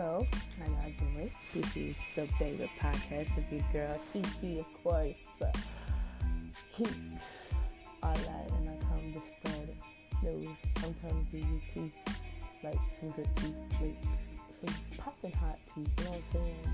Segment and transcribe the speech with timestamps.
[0.00, 0.24] Hello,
[0.58, 1.30] how y'all doing?
[1.52, 5.14] This is the Beta Podcast of your girl Kiki, of course.
[5.42, 5.52] Uh,
[6.74, 7.26] Keeks
[8.02, 9.68] online, and I come to spread
[10.22, 10.56] news.
[10.80, 11.92] Sometimes do you tea,
[12.64, 13.98] like some good tea, like
[14.64, 15.82] some popping hot tea.
[15.82, 16.70] You know what I'm saying?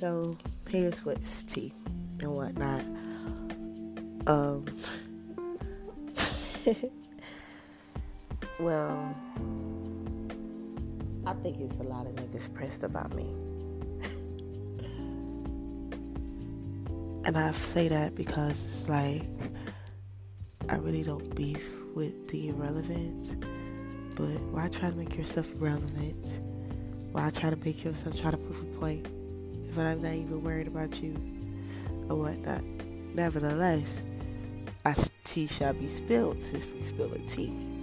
[0.00, 0.10] So,
[0.70, 1.74] here's what's tea
[2.20, 2.84] and whatnot.
[4.28, 4.64] Um,
[8.60, 9.16] well,
[11.24, 13.22] I think it's a lot of niggas pressed about me.
[17.24, 19.22] and I say that because it's like,
[20.68, 23.42] I really don't beef with the irrelevant,
[24.14, 26.40] but why try to make yourself relevant?
[27.12, 29.06] Why try to make yourself try to prove a point
[29.66, 31.16] if I'm not even worried about you
[32.10, 32.62] or whatnot?
[33.14, 34.04] Nevertheless,
[34.88, 34.94] our
[35.24, 37.77] tea shall be spilled since we spill a tea.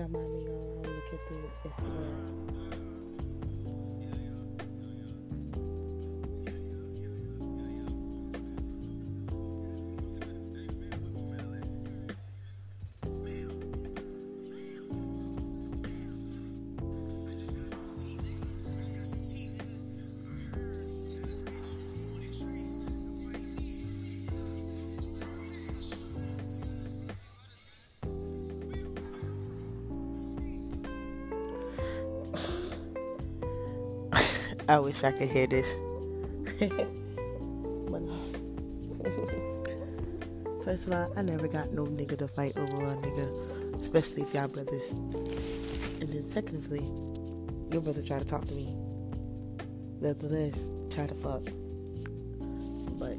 [0.00, 0.82] Don't mind me, y'all.
[0.82, 2.89] I'm looking through Instagram.
[34.70, 35.68] I wish I could hear this.
[40.64, 44.32] First of all, I never got no nigga to fight over a nigga, especially if
[44.32, 44.90] y'all brothers.
[44.90, 46.84] And then secondly,
[47.72, 48.72] your brother tried to talk to me.
[50.00, 51.42] Nevertheless, try to fuck.
[52.96, 53.18] But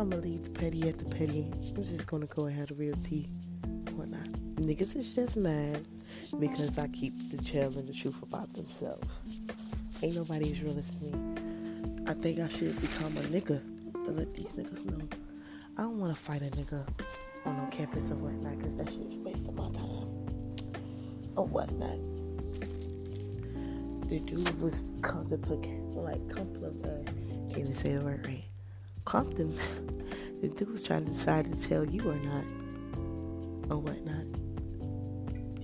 [0.00, 1.52] I'ma leave the petty at the petty.
[1.76, 3.28] I'm just gonna go ahead and have the real tea.
[3.92, 4.26] Whatnot.
[4.56, 5.86] Niggas is just mad
[6.38, 9.06] because I keep the chill the truth about themselves.
[10.02, 11.12] Ain't nobody as real as me.
[12.06, 13.60] I think I should become a nigga
[14.04, 15.08] to let these niggas know.
[15.76, 16.86] I don't want to fight a nigga
[17.44, 20.08] on no campus or whatnot because that shit's wasting my time.
[21.36, 21.98] Or whatnot.
[24.08, 27.10] The dude was contemplating, like, compliment, uh,
[27.48, 28.44] can't even say the word right.
[29.04, 29.56] Compton.
[30.40, 32.44] the dude was trying to decide to tell you or not.
[33.70, 34.24] Or whatnot.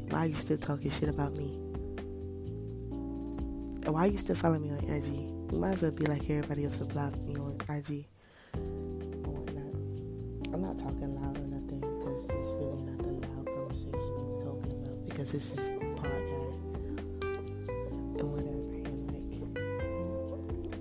[0.09, 1.59] Why are you still talking shit about me?
[3.91, 5.06] Why are you still following me on IG?
[5.53, 8.06] You might as well be like everybody else and block me on IG.
[10.53, 14.72] I'm not talking loud or nothing because it's really not the loud conversation I'm talking
[14.81, 16.62] about because this is podcast
[18.19, 18.75] and whatever.
[18.87, 19.31] And like,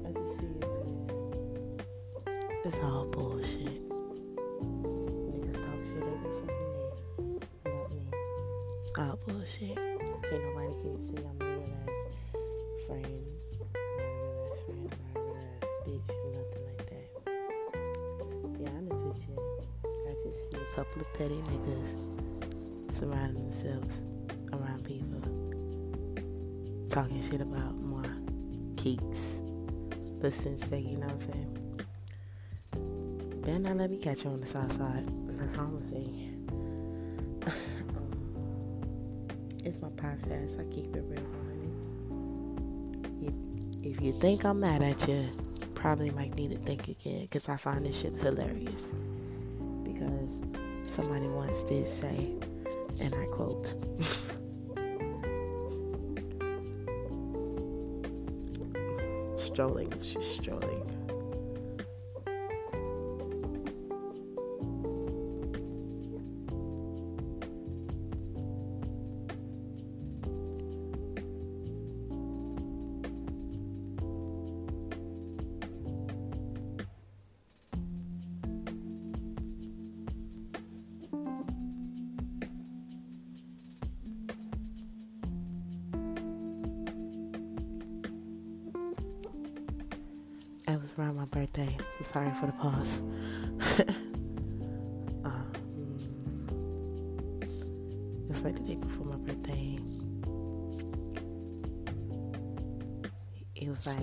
[0.06, 0.66] I just see it
[2.66, 3.82] as it's all bullshit.
[8.98, 9.76] All bullshit.
[9.76, 11.90] Can't nobody can say I'm a real ass
[12.88, 13.26] friend.
[13.60, 14.90] A real ass friend.
[15.16, 17.08] A real ass bitch nothing like that.
[18.58, 19.36] Be honest with you.
[19.84, 21.92] I just see a couple of petty niggas
[22.96, 24.02] surrounding themselves
[24.54, 25.22] around people.
[26.90, 28.08] Talking shit about my
[28.76, 29.42] keeks.
[30.22, 31.52] The sensei, you know what I'm saying?
[33.42, 35.06] Better not let me catch you on the south side.
[35.38, 36.30] That's all I'm say.
[37.46, 37.52] um,
[39.66, 40.58] it's my process.
[40.60, 41.74] I keep it real, honey.
[43.84, 45.26] If you think I'm mad at you,
[45.74, 48.92] probably might need to think again because I find this shit hilarious.
[49.84, 50.40] Because
[50.84, 52.36] somebody once did say,
[53.02, 53.76] and I quote,
[59.40, 61.05] strolling, she's strolling.
[90.98, 91.76] around my birthday.
[91.98, 92.98] I'm sorry for the pause.
[95.26, 95.52] um,
[98.30, 99.80] it's like the day before my birthday.
[103.56, 104.00] It was like,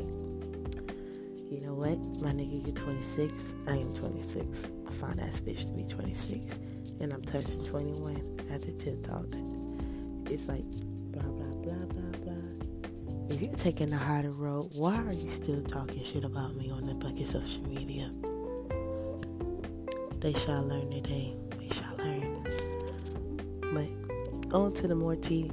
[1.50, 3.54] you know what, my nigga, you're 26.
[3.68, 4.64] I am 26.
[4.86, 6.58] I found that bitch to be 26,
[7.00, 8.16] and I'm touching 21
[8.50, 9.06] at the tip.
[10.26, 10.64] It's like
[13.42, 16.94] you're taking the harder road, why are you still talking shit about me on the
[16.94, 18.10] fucking social media?
[20.20, 21.34] They shall learn today.
[21.58, 22.44] They shall learn.
[23.72, 25.50] But on to the more tea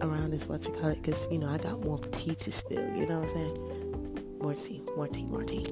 [0.00, 2.86] around this what you call it because you know I got more tea to spill.
[2.96, 4.38] You know what I'm saying?
[4.40, 5.66] More tea, more tea, more tea.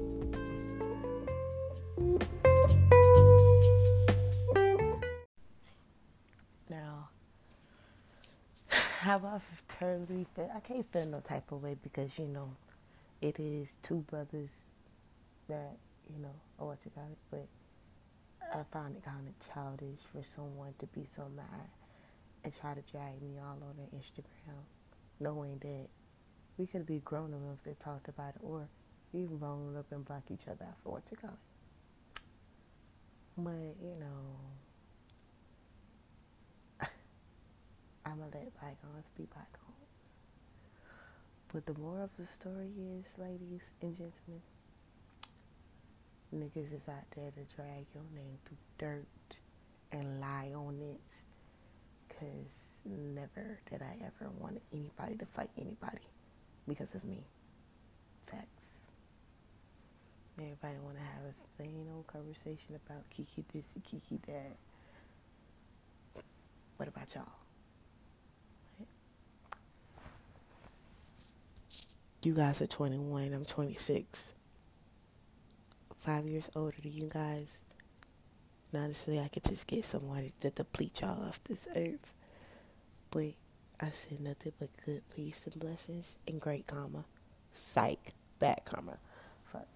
[9.81, 9.97] I
[10.35, 10.51] feel?
[10.53, 12.49] I can't feel no type of way because you know
[13.21, 14.49] it is two brothers
[15.47, 15.77] that
[16.13, 17.47] you know or what you got it, but
[18.53, 21.69] I find it kind of childish for someone to be so mad
[22.43, 24.63] and try to drag me all their Instagram,
[25.19, 25.87] knowing that
[26.57, 28.67] we could be grown enough to talk about it, or
[29.13, 32.21] even grown up and block each other after what you call it.
[33.37, 34.58] But you know,
[38.05, 39.79] I'ma let bygones be bygones.
[41.51, 44.41] But the moral of the story is, ladies and gentlemen,
[46.33, 49.37] niggas is out there to drag your name through dirt
[49.91, 51.01] and lie on it
[52.07, 52.49] because
[52.85, 56.05] never did I ever want anybody to fight anybody
[56.67, 57.23] because of me.
[58.29, 58.45] Facts.
[60.37, 64.55] Everybody want to have a plain old conversation about Kiki this and Kiki that.
[66.77, 67.48] What about y'all?
[72.21, 74.33] You guys are 21, I'm 26.
[75.97, 77.61] Five years older than you guys
[78.71, 82.13] and honestly, I could just get somebody to deplete y'all off this earth.
[83.09, 83.33] But
[83.79, 87.05] I said nothing but good peace and blessings and great karma.
[87.51, 88.13] Psych.
[88.37, 88.97] Bad karma.
[89.51, 89.67] Fuck.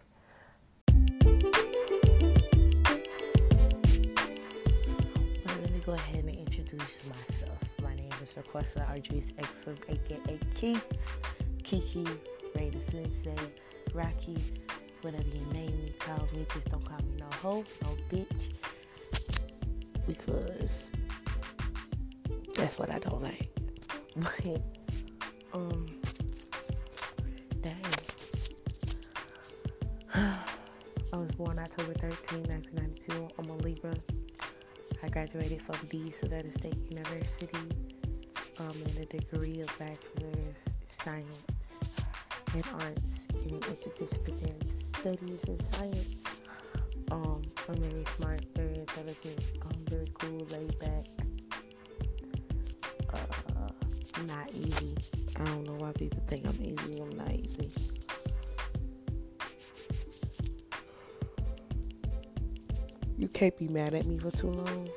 [5.44, 7.58] But let me go ahead and introduce myself.
[7.82, 10.84] My name is Requesta Ardris Exum, aka Keats,
[11.64, 12.06] Kiki,
[12.56, 13.36] Raider Sensei,
[13.94, 14.38] Rocky,
[15.02, 16.46] whatever your name you call me.
[16.54, 18.50] Just don't call me no hoe, no bitch
[20.08, 20.92] because
[22.56, 23.50] that's what I don't like.
[24.16, 24.62] But
[25.54, 25.88] um
[27.62, 27.76] dang.
[31.14, 33.28] I was born October 13, 1992.
[33.38, 33.94] I'm a Libra.
[35.04, 36.14] I graduated from D.
[36.20, 37.58] Savannah State University
[38.60, 41.44] um, in a degree of Bachelor's Science
[42.54, 46.24] and Arts in Interdisciplinary Studies and Science.
[47.12, 51.06] Um, I'm very smart, very intelligent, um, very cool, laid back.
[53.12, 53.70] Uh,
[54.28, 54.96] not easy.
[55.36, 57.02] I don't know why people think I'm easy.
[57.02, 57.92] I'm not easy.
[63.18, 64.90] You can't be mad at me for too long.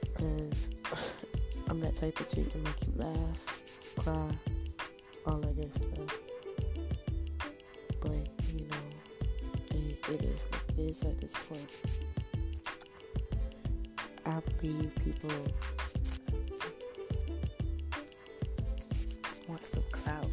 [0.00, 0.70] Because
[1.68, 3.64] I'm that type of chick to make you laugh,
[3.98, 4.30] cry,
[5.28, 6.18] all that good stuff.
[8.00, 8.12] But,
[8.54, 8.76] you know,
[9.70, 11.70] it, it is what it is at this point.
[14.24, 15.30] I believe people
[19.46, 20.30] want some clout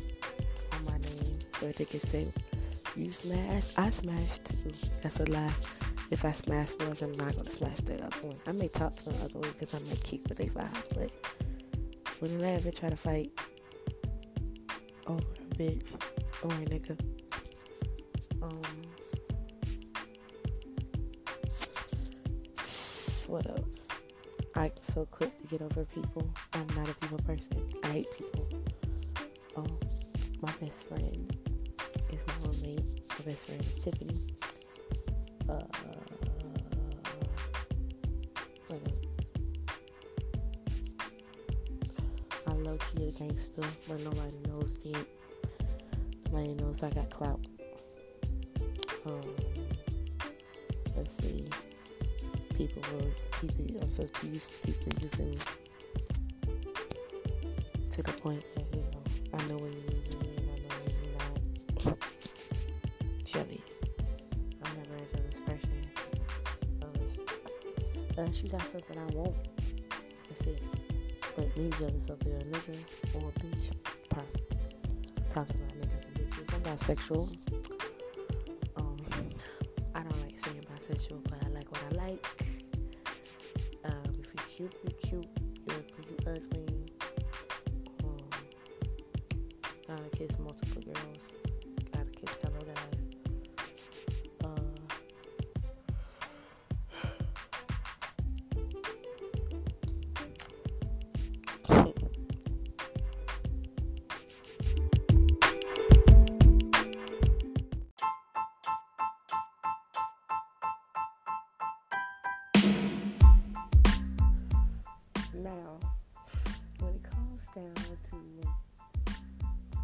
[0.74, 2.28] on my name so they can say,
[2.96, 4.72] You smashed, I smashed too.
[5.02, 5.52] That's a lie.
[6.12, 8.38] If I smash once, I'm not gonna smash the other one.
[8.48, 11.12] I may talk to the other one because I may kick what they vibe, but
[12.20, 13.32] when I ever try to fight
[15.08, 15.86] over a bitch
[16.44, 16.98] or a nigga,
[18.42, 18.62] um,
[23.28, 23.88] what else?
[24.56, 26.30] I'm so quick to get over people.
[26.54, 27.70] I'm not a people person.
[27.84, 28.48] I hate people.
[29.58, 29.80] Um,
[30.42, 31.36] my best friend
[32.12, 32.86] is my roommate.
[33.10, 34.16] My best friend is Tiffany.
[35.50, 35.75] Uh,
[43.18, 45.08] gangster, but nobody knows it.
[46.32, 47.40] Nobody knows I got clout.
[49.06, 49.22] Um,
[50.96, 51.48] let's see
[52.58, 55.38] people will people I'm so used to people using me
[57.92, 59.04] to the point that you know
[59.34, 62.00] I know when you're using me and I know when you're not
[63.26, 63.74] jealous.
[64.64, 65.82] I'm never a jealous person.
[66.82, 67.20] Unless,
[68.18, 69.36] unless you got something I want.
[70.30, 70.64] That's it.
[71.56, 72.78] Me jealous of a nigga
[73.14, 73.72] or a bitch
[74.10, 74.42] person.
[75.30, 76.54] Talking about niggas and bitches.
[76.54, 77.30] I'm not sexual.
[78.76, 78.98] Um
[79.94, 82.28] I don't like saying bisexual, but I like what I like.
[83.86, 84.28] Um, if
[84.60, 85.28] you're cute, you're cute.
[85.68, 86.66] You ugly, you ugly.
[88.04, 88.18] Um,
[89.88, 91.36] don't kiss multiple girls.
[91.94, 92.95] Gotta kiss fellow guys.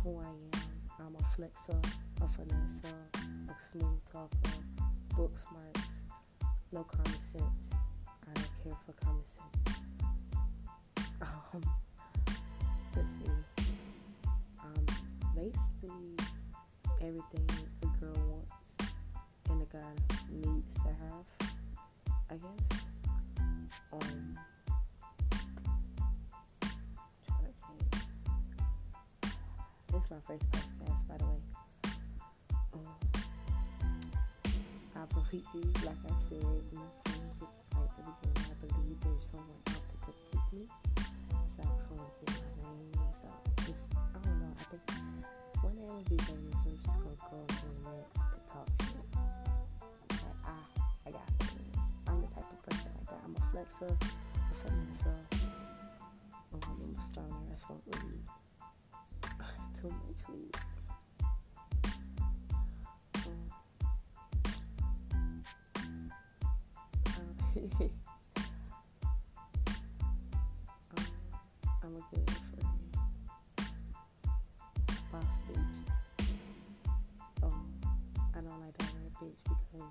[0.04, 0.62] Who I am,
[1.00, 1.78] I'm a flexer,
[2.22, 2.96] a finesser,
[3.50, 4.58] a smooth talker,
[5.16, 6.02] book smarts,
[6.72, 7.70] no common sense.
[8.08, 9.78] I don't care for common sense.
[11.22, 11.62] Um,
[12.96, 13.66] let's see.
[14.64, 14.86] Um,
[15.36, 16.16] basically
[17.00, 17.48] everything
[17.84, 18.54] a girl wants
[19.50, 21.52] and a guy needs to have,
[22.30, 22.82] I guess.
[23.94, 24.40] Um,
[30.12, 31.40] my first podcast, by the way.
[32.74, 32.84] Um,
[34.94, 39.80] I completely, like I said, in the beginning, like beginning, I believe there's someone out
[39.88, 40.68] there to get me.
[41.56, 42.92] So someone get my name.
[43.16, 43.32] So
[43.72, 44.52] it's, I don't know.
[44.52, 44.84] I think
[45.64, 46.60] one day I'm gonna be famous.
[46.60, 49.08] I'm just gonna go and the talk shit.
[50.12, 50.60] Like I,
[51.08, 51.56] I got this.
[52.12, 53.22] I'm the type of person like that.
[53.24, 55.08] I'm a flexer, a feminist,
[56.52, 57.48] um, I'm a stoner.
[57.48, 58.41] That's what really
[59.82, 60.56] too much weed.
[63.16, 63.32] Um,
[67.18, 67.36] um,
[71.84, 72.78] I'm a good friend.
[75.12, 75.76] Boss bitch.
[77.42, 77.66] Um,
[78.36, 79.90] I don't like that word bitch because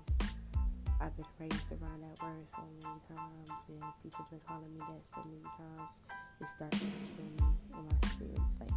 [1.01, 5.03] I've been raised around that word so many times and people been calling me that
[5.13, 5.91] so many times.
[6.39, 8.39] It starts to kill me in my spirit.
[8.51, 8.70] It's like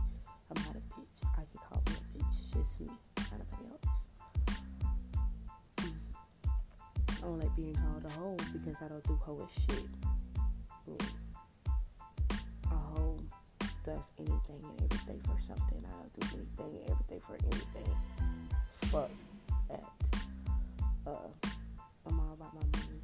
[7.25, 9.87] I don't like being called a hoe because I don't do hoe shit.
[10.87, 11.01] Mm.
[12.71, 13.19] A hoe
[13.83, 15.83] does anything and everything for something.
[15.87, 17.97] I don't do anything and everything for anything.
[18.91, 19.11] Fuck
[19.71, 19.85] that.
[21.07, 21.31] Uh,
[22.07, 23.01] I'm all about my money,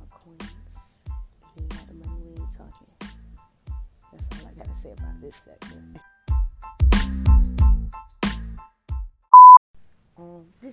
[0.00, 0.40] my coins.
[0.40, 2.88] If you ain't got the money, we ain't talking.
[4.10, 5.98] That's all I gotta say about this segment.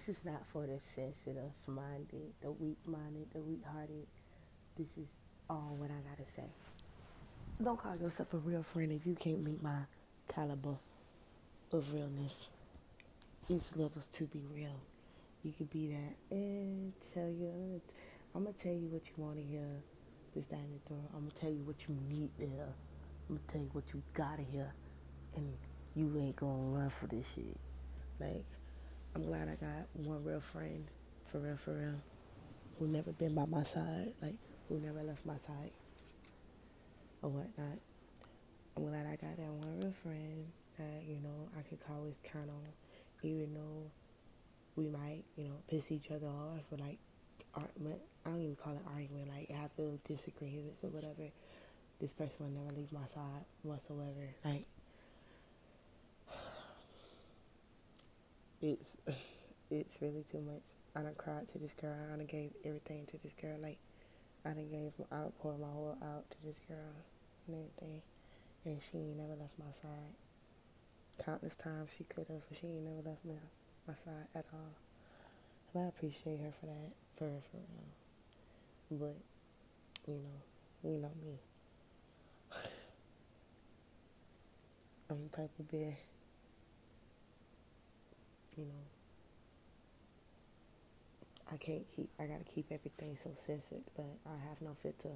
[0.07, 4.07] This is not for the sensitive minded, the weak minded, the weak hearted.
[4.77, 5.09] This is
[5.49, 6.45] all what I gotta say.
[7.61, 9.79] Don't call yourself a real friend if you can't meet my
[10.29, 10.77] caliber
[11.73, 12.47] of realness.
[13.49, 14.79] It's levels to be real.
[15.43, 17.81] You could be that and tell you,
[18.33, 19.67] I'm gonna tell you what you want to hear.
[20.33, 20.79] This, that, and.
[20.89, 22.69] I'm gonna tell you what you need to hear.
[23.29, 24.73] I'm gonna tell you what you gotta hear,
[25.35, 25.51] and
[25.95, 27.57] you ain't gonna run for this shit.
[28.21, 28.45] Like,
[29.17, 30.85] I'm glad I got one real friend,
[31.31, 31.99] for real, for real,
[32.77, 34.35] who never been by my side, like
[34.69, 35.71] who never left my side
[37.23, 37.79] or whatnot.
[38.75, 40.45] I'm glad I got that one real friend
[40.77, 42.67] that you know I could always count on,
[43.23, 43.89] even though
[44.75, 46.99] we might you know piss each other off or like
[47.55, 47.99] argument.
[48.23, 49.29] I don't even call it argument.
[49.29, 51.31] Like have little disagreements or whatever.
[51.99, 54.35] This person will never leave my side whatsoever.
[54.45, 54.67] Like
[58.61, 58.89] it's
[59.71, 60.63] it's really too much.
[60.95, 61.95] I done cried to this girl.
[62.13, 63.57] I done gave everything to this girl.
[63.61, 63.77] Like
[64.45, 66.95] I done gave I done poured my whole out to this girl
[67.47, 68.01] and everything,
[68.65, 70.15] and she ain't never left my side.
[71.23, 73.35] Countless times she could have, but she ain't never left me
[73.87, 74.75] my side at all.
[75.73, 78.99] And I appreciate her for that, for her, for real.
[78.99, 79.17] But
[80.07, 81.39] you know, you know me.
[85.09, 85.95] I'm the type of bitch
[88.57, 88.85] you know,
[91.51, 95.13] I can't keep, I gotta keep everything so censored, but I have no filter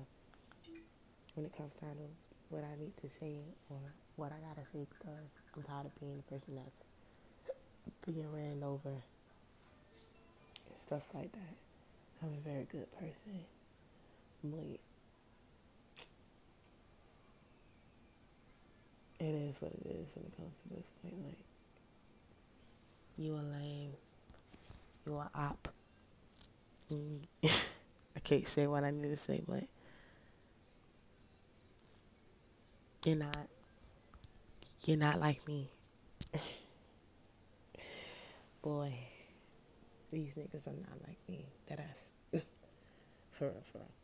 [1.34, 2.08] when it comes down to
[2.50, 3.80] what I need to say or
[4.16, 6.86] what I gotta say because I'm tired of being the person that's
[8.06, 9.02] being ran over and
[10.78, 11.56] stuff like that.
[12.24, 13.46] I'm a very good person,
[14.44, 14.80] but
[19.20, 21.51] it is what it is when it comes to this point, like.
[23.18, 23.92] You a lame.
[25.06, 25.56] You are.
[26.92, 27.20] Mm.
[28.16, 29.64] I can't say what I need to say, but
[33.06, 33.48] you're not.
[34.86, 35.70] You're not like me.
[38.62, 38.94] Boy,
[40.12, 41.46] these niggas are not like me.
[41.68, 42.10] That ass.
[43.32, 44.01] for real, for real.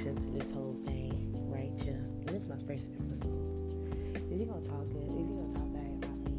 [0.00, 1.94] Solution to this whole thing right here.
[1.94, 3.30] And this is my first episode.
[4.14, 6.32] If you're gonna talk good, if you're gonna talk bad about me,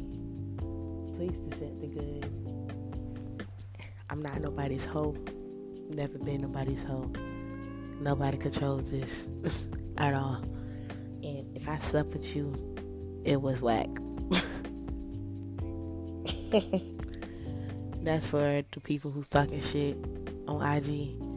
[1.16, 2.26] please present the good.
[4.10, 5.14] I'm not nobody's hoe.
[5.90, 7.12] Never been nobody's hoe.
[8.00, 9.28] Nobody controls this
[9.98, 10.42] at all.
[11.22, 12.52] And if I slept with you,
[13.24, 13.86] it was whack.
[18.02, 19.96] That's for the people who's talking shit
[20.48, 21.31] on IG.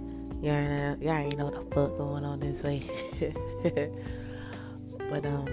[0.45, 2.83] Y'all, y'all ain't know what the fuck going on this way.
[5.09, 5.47] but um,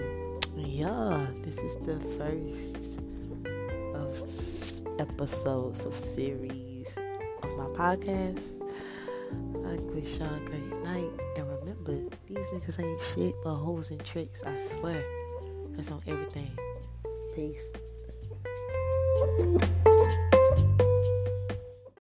[0.55, 3.01] yeah, this is the first
[3.95, 6.95] of episodes of series
[7.43, 8.47] of my podcast.
[9.65, 11.09] I wish y'all a great night.
[11.39, 14.43] And remember, these niggas ain't shit but hoes and tricks.
[14.43, 15.03] I swear.
[15.71, 16.55] That's on everything.
[17.35, 17.65] Peace.